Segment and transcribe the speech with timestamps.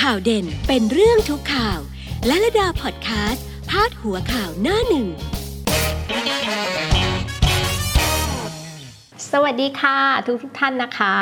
[0.00, 1.80] ข่าวเด่นเป็นเรื่องทุกข่าว
[2.26, 5.06] และระดาพอดแคสต์พาดหัวข่าวหน้าหนึ่ง
[9.30, 11.16] สวัสดีค่ะทุกทุกท่านนะคะ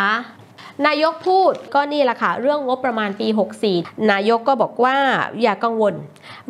[0.86, 3.28] นายกพูดก็นี่แหละค่ะ เรื่องงบประมาณปี
[3.68, 4.96] 64 นายกก็บอกว่า
[5.42, 5.94] อย่ากังวล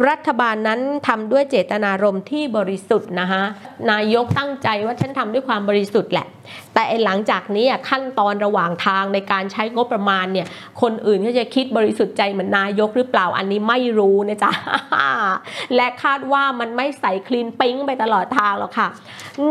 [0.08, 3.42] รัฐบาลนั้นทำด้วยเจตนารมณ์ที่บริสุทธิ์นะคะ
[3.90, 6.26] นายกตั้งใจว่าฉันทำด้วยความบริสุทธิ์แหละ
[6.74, 10.46] แต่หลังจากนี้ขั้นตอนระหว่างทางในการใช้งบประมาณเนี่ย
[10.82, 14.50] คนอื่นเขาจะคิดบริสุทธิ์ใจเหมือนนายกหรือเปล่าอันนี้ไม่รู้นะจ๊ะ
[15.76, 18.88] และคาดว่ามันไม่ใส่คลีนปิ้งไปตลอดทางหรอกค่ะ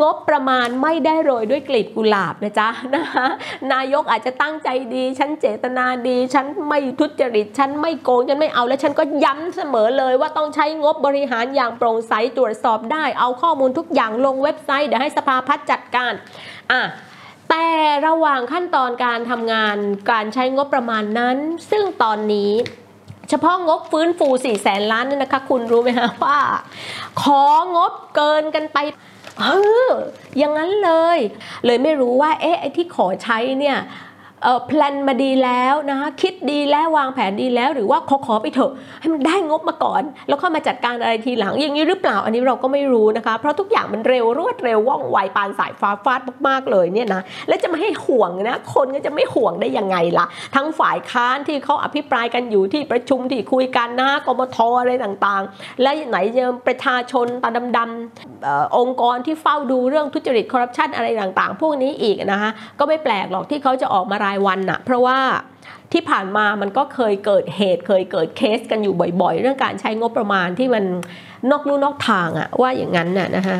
[0.02, 3.26] งบประมาณไม่ได้โรยด้วยกลีบกุหลาบนะจ๊ะนะคะ
[3.73, 16.14] นายกอาจจะตั้งใจดี ฉันเจตนาดี ฉันไม่ทุจริต ฉันไม่โกง ฉันไม่เอา และฉันก็ย้ำเสมอเลยว่าต้องใช้งบบริหารอย่างโปร่งใสตรวจสอบได้ เอาข้อมูลทุกอย่างลงเว็บไซต์ เดี๋ยวให้สภาพัฒน์จัดการ
[16.72, 16.82] อะ
[17.50, 17.68] แต่
[18.08, 19.78] ระหว่างขั้นตอนการทำงาน
[20.12, 21.38] การใช้งบประมาณนั้น
[21.72, 22.52] ซึ่งตอนนี้
[23.30, 26.40] เฉพาะงบฟื้นฟู 4 แสนล้านนี่นะคะ คุณรู้ไหมคะว่า
[27.22, 28.78] ของบเกินกันไป
[29.40, 29.46] เอ
[29.90, 29.92] อ
[30.38, 31.20] อย่างนั้นเลย
[31.66, 33.78] เลยไม่รู้ว่า เอ๊ะไอ้ที่ขอใช้เนี่ย
[34.68, 65.20] แพลนมาดีแล้วนะคะคิดดีแล้ววางแผนดีแล้ว หรือว่าขอขอไปเถอะให้มันได้งบมาก่อน แล้วค่อยมาจัดการอะไรทีหลังอย่างนี้หรือเปล่าอันนี้เราก็ไม่รู้นะคะ เพราะทุกอย่างมันเร็วรวดเร็วว่องไวปานสายฟ้าฟาดมากๆเลยเนี่ยนะแล้วจะไม่ให้ห่วงนะคนก็จะไม่ห่วงได้ยังไงล่ะ ทั้งฝ่ายค้านที่เขาอภิปรายกันอยู่ที่ประชุมที่คุยกันนะกมทอะไรต่างๆ และไหนจะประชาชนตาดำๆอองค์กรที่เฝ้าดูเรื่องทุจริตคอร์รัปชันอะไรต่างๆ พวกนี้อีกนะคะก็ไม่แปลกหรอกที่เขาจะออกมาายวันน่ะเพราะว่า
[65.92, 70.84] ที่ผ่านมามันก็เคยเกิดเหตุเคยเกิดเคสกันอยู่บ่อยๆ เรื่องการใช้งบประมาณที่มัน
[71.52, 73.58] นอกลู่นอกทางอะว่าอย่างนั้นน่ะนะคะ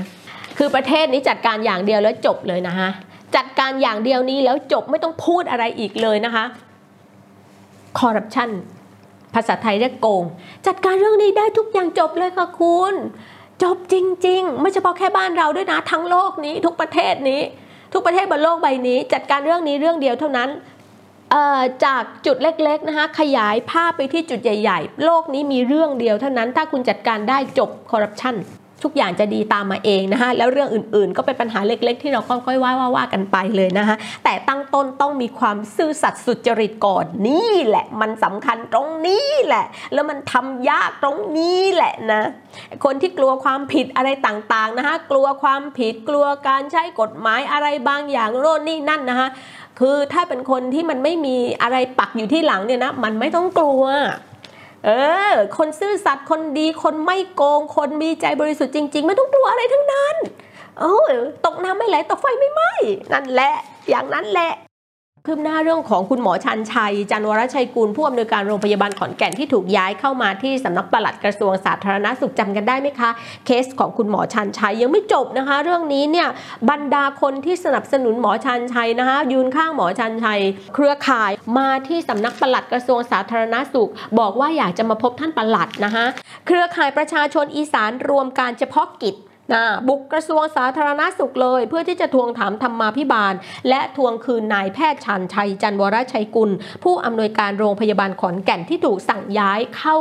[0.57, 2.89] คือประเทศนี้จัดการอย่างเดียวแล้วจบเลยนะคะ
[3.35, 6.45] จัดการอย่างเดียวนี้แล้วจบไม่ต้องพูดอะไรอีกเลยนะคะ
[7.99, 8.49] คอร์รัปชัน
[9.33, 10.23] ภาษาไทยเรียกโกง
[10.67, 12.93] จัดการเรื่องนี้ได้ทุกอย่างจบเลยค่ะคุณ
[13.63, 13.95] จบจ
[14.27, 17.42] ริง ๆ ไม่เฉพาะแค่บ้านเราด้วยนะ ทั้งโลกนี้ทุกประเทศนี้
[17.93, 20.49] ทุกประเทศบนโลกใบนี้ จัดการเรื่องนี้เรื่องเดียวเท่านั้น
[21.86, 28.36] จากจุดเล็กๆนะคะขยายภาพไปที่จุดใหญ่ ๆ โลกนี้มีเรื่องเดียวเท่านั้นถ้าคุณจัดการได้จบคอร์รัปชัน
[28.83, 42.23] ทุกอย่างจะดีตามมาเองนะคะแล้วเรื่องอื่นๆ ก็เป็นปัญหาเล็ก ๆ ที่เราค่อยๆว่าว่าว่ากันไปเลยนะคะแต่ตั้งต้นต้องมีความซื่อสัตย์สุจริตก่อนนี่แหละ มันสำคัญตรงนี้แหละ แล้วมันทำยากตรงนี้แหละนะ
[42.86, 49.30] คนที่กลัวความผิดอะไรต่างๆนะคะกลัวความผิดกลัวการใช้กฎหมายอะไรบางอย่างโน่นนี่นั่นนะคะ
[49.80, 53.83] คือถ้าเป็นคนที่มันไม่มีอะไรปักอยู่ที่หลังเนี่ยนะมันไม่ต้องกลัว
[54.86, 54.89] เอ
[55.32, 60.15] อ คนซื่อสัตย์คนดีคนไม่โกง คนมีใจบริสุทธิ์จริง ๆ ไม่ต้องกลัวอะไรทั้งนั้น
[60.80, 61.11] เออ
[61.45, 62.71] ตกน้ำไม่ไหลตกไฟไม่ไหม้
[63.14, 63.54] นั่นแหละ
[63.89, 64.52] อย่างนั้นแหละ
[65.30, 73.10] คืบหน้าเรื่องของคุณหมอชันชัย จันวรชัยกุลผู้อำนวยการโรงพยาบาลขอนแก่นที่ถูกย้ายเข้ามาที่สำนักปลัดกระทรวงสาธารณสุขจำกันได้ไหมคะ
[73.45, 76.27] เคสของคุณหมอชันชัยยังไม่จบนะคะ เรื่องนี้เนี่ย
[76.70, 80.42] บรรดาคนที่สนับสนุนหมอชันชัยนะคะ ยืนข้างหมอชันชัย
[80.76, 83.89] เครือข่ายมาที่สำนักปลัดกระทรวงสาธารณสุข
[84.20, 86.05] บอกว่าอยากจะมาพบท่านปลัดนะคะ
[86.48, 89.16] เครือข่ายประชาชนอีสานรวมการเฉพาะกิจ
[89.53, 93.33] นะบุกกระทรวงสาธารณสุขเลย เพื่อที่จะทวงถามธรรมาภิบาล
[93.69, 96.52] และทวงคืนนายแพทย์ชันชัยจันวรชัยกุล
[96.83, 99.97] ผู้อำนวยการโรงพยาบาลขอนแก่นที่ถูกสั่งย้ายเข้า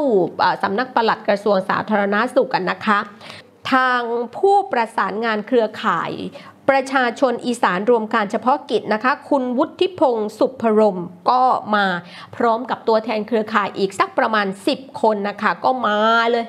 [0.62, 2.98] สำนักปลัดกระทรวงสาธารณสุขกันนะคะ
[3.72, 4.02] ทาง
[4.36, 6.12] ผู้ประสานงานเครือข่าย
[6.68, 11.42] ประชาชนอีสานรวมการเฉพาะกิจนะคะ คุณวุฒิพงศ์สุภรมก็
[11.74, 11.86] มา
[12.36, 15.98] พร้อมกับตัวแทนเครือข่ายอีกสักประมาณ 10 คนนะคะ ก็มา
[16.30, 16.44] เลย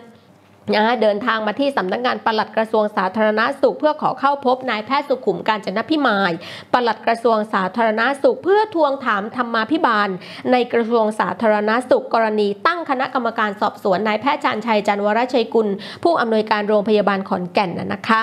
[0.76, 6.32] นะเดินทางมาที่สำนักงงานปลัดกระทรวงสาธารณาสุข เพื่อขอเข้าพบนายแพทย์สุขุมการจนพิมาย
[6.74, 10.10] ปลัดกระทรวงสาธารณาสุข เพื่อทวงถามธรรมาภิบาล
[10.52, 15.68] ในกระทรวงสาธารณาสุข กรณีตั้งคณะกรรมการสอบสวนนายแพทย์ชานชัยจันวรชัยกุล
[16.04, 18.22] ผู้อำนวยการโรงพยาบาลขอนแก่นนะคะ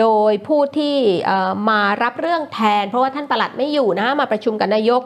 [0.00, 0.96] โดยผู้ที่
[1.68, 5.00] มารับเรื่องแทน เพราะว่าท่านประหลัดไม่อยู่นะมาประชุมกับนายก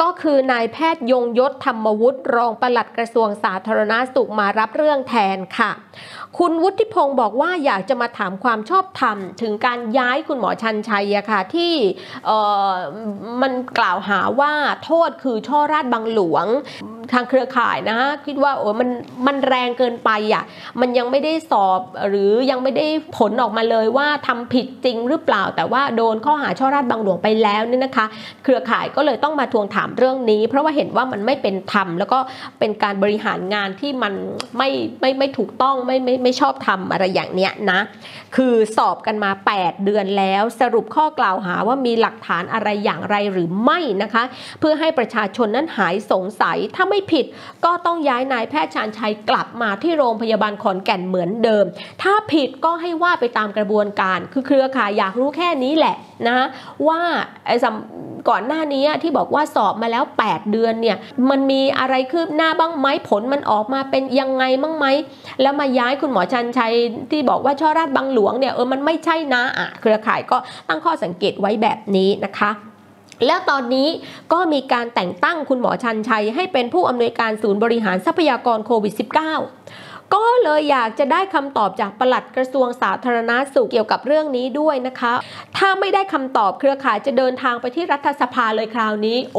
[0.00, 5.70] ก็คือนายแพทย์ยงยศธรรมวุฒิรองประหลัดกระทรวงสาธารณาสุขมารับเรื่องแทนค่ะ
[6.38, 11.72] คุณวุฒิพงศ์บอกว่าอยากจะมาถามความชอบธรรม ถึงการย้ายคุณหมอชันชัยอะค่ะที่
[13.42, 14.52] มันกล่าวหาว่า
[14.84, 16.46] โทษคือช่อราดบังหลวง
[17.12, 18.88] ทางเครือข่ายนะคิดว่าโอ้มัน
[19.26, 20.44] มันแรงเกินไปอะ
[20.80, 22.86] มันยังไม่ได้สอบหรือยังไม่ได้
[23.16, 28.06] ผลออกมาเลยว่าทำผิดจริงหรือเปล่า แต่ว่าโดนข้อหาช่อราดบังหลวงไปแล้วนี่นะคะ
[28.44, 32.18] เครือข่ายก็เลยต้องมาทวงถามเรื่องนี้ เพราะว่าเห็นว่ามันไม่เป็นธรรมแล้วก็
[32.58, 34.12] เป็นการบริหารงานที่มัน
[34.56, 34.68] ไม่
[35.00, 37.80] ไม่ไม่ถูกต้องไม่ไม่ไม่ชอบทำอะไรอย่างเนี้ยนะ
[38.36, 44.22] คือสอบกันมา 8 เดือนแล้ว สรุปข้อกล่าวหาว่ามีหลักฐานอะไรอย่างไรหรือไม่นะคะ
[44.60, 47.26] เพื่อให้ประชาชนนั้นหายสงสัยถ้าไม่ไม่ผิด
[47.64, 51.64] ก็ต้องย้ายนายแพทย์ชาญชัยกลับมาที่โรงพยาบาลขอนแก่นเหมือนเดิม
[52.02, 55.96] ถ้าผิดก็ให้ว่าไปตามกระบวนการ คือเครือข่ายอยากรู้แค่นี้แหละ
[56.28, 56.46] นะ
[56.88, 57.00] ว่า
[57.46, 57.56] ไอ้
[58.28, 60.96] ก่อนหน้านี้ที่บอกว่าสอบมาแล้ว 8 เดือนเนี่ย
[61.30, 64.86] มันมีอะไรคืบหน้าบ้างไหมผลมันออกมาเป็นยังไงบ้างไหม
[65.42, 66.72] แล้วมาย้ายคุณหมอชันชัย
[67.10, 70.36] ที่บอกว่าช่อราชบังหลวงเนี่ยเออมันไม่ใช่นะอะเครือข่ายก็
[70.68, 72.52] ตั้งข้อสังเกตไว้แบบนี้นะคะ
[73.26, 73.88] แล้วตอนนี้
[74.32, 85.12] ก็มีการแต่งตั้งคุณหมอชันชัยให้เป็นผู้อำนวยการศูนย์บริหารทรัพยากรโควิด -19 ก็เลยอยากจะได้คำตอบจากปลัดกระทรวงสาธารณาสุขเกี่ยวกับเรื่องนี้ด้วยนะคะ
[85.56, 89.38] ถ้าไม่ได้คำตอบเครือข่ายจะเดินทางไปที่รัฐสภาเลยคราวนี้ โอ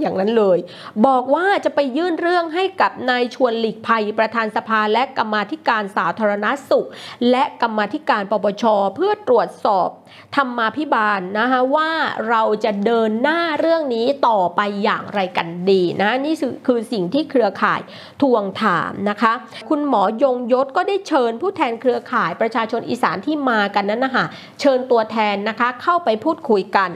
[0.00, 0.58] อย่างนั้นเลย
[1.06, 6.88] บอกว่าจะไปยื่นเรื่องให้กับนายชวนหลีกภัยประธานสภาและกรรมาธิการสาธารณาสุข
[7.30, 8.64] และกรรมาธิการปปช
[8.96, 9.88] เพื่อตรวจสอบ
[10.36, 11.90] ธรรมาพิบาลนะคะว่า
[12.28, 16.34] เราจะเดินหน้าเรื่องนี้ต่อไปอย่างไรกันดีนะนี่
[16.66, 17.80] คือสิ่งที่เครือข่าย
[18.22, 19.32] ทวงถามนะคะ
[19.68, 24.26] คุณหมอยงยศก็ได้เชิญผู้แทนเครือข่ายประชาชนอีสานที่มากันนั้นนะคะ
[24.60, 26.90] เชิญตัวแทนนะคะเข้าไปพูดคุยกัน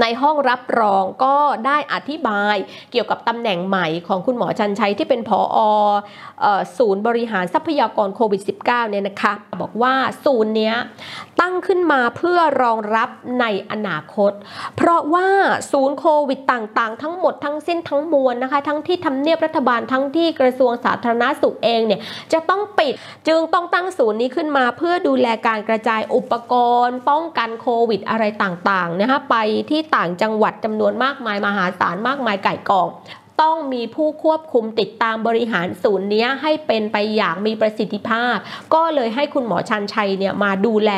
[0.00, 1.36] ในห้องรับรองก็
[1.66, 2.56] ได้อธิบาย
[2.92, 5.58] เกี่ยวกับตำแหน่งใหม่ของคุณหมอชันชัยที่เป็นผอ
[6.42, 6.46] อ
[6.78, 9.94] ศูนย์บริหารทรัพยากรโควิด -19 เนี่ยนะคะ บอกว่า
[10.24, 10.74] ศูนย์เนี้ย
[11.40, 13.08] ตั้งขึ้นมาเพื่อรองรับ
[13.40, 14.32] ในอนาคต
[14.76, 15.26] เพราะว่า
[15.72, 22.00] ศูนย์โควิดต่างๆ ทั้งหมดทั้งสิ้นทั้งมวลนะคะ ทั้งที่ทำเนียบรัฐบาลทั้งที่กระทรวงสาธารณาสุขเองเนี่ย
[22.32, 22.92] จะต้องปิด
[23.28, 29.36] จึงต้องตั้งศูนย์นี้ขึ้นมา เพื่อดูแลการกระจายอุปกรณ์ ป้องกันโควิดอะไรต่างๆนะคะไป
[29.70, 32.88] ที่ที่ต่างจังหวัดจำนวนมากมายมหาศาลมากมายไก่กอง
[33.40, 38.36] ต้องมีผู้ควบคุมติดตามบริหารศูนย์นี้ให้เป็นไปอย่างมีประสิทธิภาพ
[38.74, 40.92] ก็เลยให้คุณหมอชันชัยเนี่ยมาดูแล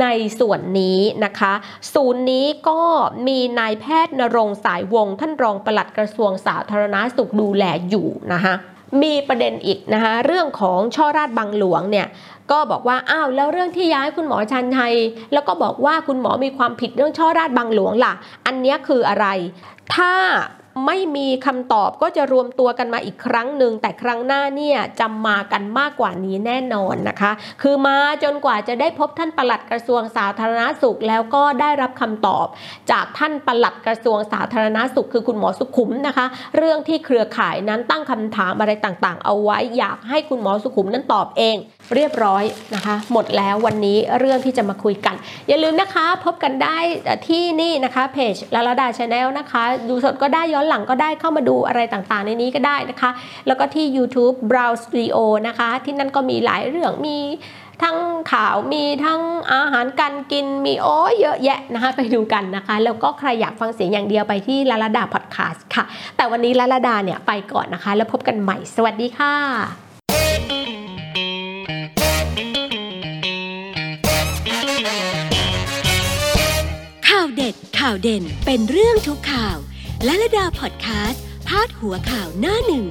[0.00, 0.06] ใน
[0.40, 1.52] ส่วนนี้นะคะ
[1.94, 2.80] ศูนย์นี้ก็
[3.26, 8.54] มีนายแพทย์นรงสายวง ท่านรองปลัดกระทรวงสาธารณาสุขดูแลอยู่นะคะ
[9.02, 12.06] มีประเด็นอีกนะคะเรื่องของช่อราชบังหลวงเนี่ย
[12.50, 14.94] ก็บอกว่าอ้าวแล้วเรื่องที่ย้ายคุณหมอชันชัย
[15.32, 18.12] แล้วก็บอกว่าคุณหมอมีความผิดเรื่องช่อราชบังหลวงล่ะ
[18.46, 19.26] อันนี้คืออะไร
[19.94, 20.12] ถ้า
[20.86, 32.46] ไม่มีคำตอบก็จะรวมตัวกันมาอีกครั้งหนึ่ง แต่ครั้งหน้าเนี่ยจะมากันมากกว่านี้แน่นอนนะคะ คือมาจนกว่าจะได้พบท่านปลัดกระทรวงสาธารณาสุข แล้วก็ได้รับคำตอบ
[32.90, 41.56] จากท่านปลัดกระทรวงสาธารณาสุข คือคุณหมอสุขุมนะคะ เรื่องที่เครือข่ายนั้นตั้งคำถามอะไรต่างๆ เอาไว้อยากให้คุณหมอสุขุมนั้นตอบเอง
[41.94, 42.44] เรียบร้อย
[42.74, 45.14] นะคะ หมดแล้ววันนี้เรื่องที่จะมาคุยกัน
[45.48, 46.78] อย่าลืมนะคะ พบกันได้
[47.28, 53.10] ที่นี่นะคะเพจลาลาดา Channel นะคะ ดูสดก็ได้ย้อนหลังก็ได้เข้ามาดูอะไรต่างๆ ในนี้ก็ได้นะคะ
[53.46, 55.18] แล้วก็ที่ YouTube Brow Studio
[55.48, 57.18] นะคะ ที่นั่นก็มีหลายเรื่องมี
[57.84, 57.98] ทั้ง
[58.32, 59.20] ข่าวมีทั้ง
[59.52, 65.84] อาหารการกินมีโอ้เยอะแยะนะคะไปดูกันนะคะ แล้วก็ใครอยากฟังเสียงอย่างเดียวไปที่ลาลาดาพอดแคสต์ค่ะ
[66.16, 69.87] แต่วันนี้ลาลาดาเนี่ยไปก่อนนะคะ แล้วพบกันใหม่สวัสดีค่ะ
[77.38, 79.56] เด็ด ข่าวเด่นเป็นเรื่องทุกข่าว
[80.04, 82.84] และระดาพอดแคสต์พาดหัวข่าวหน้าหนึ่ง